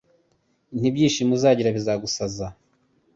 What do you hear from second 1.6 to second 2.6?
bizagusaza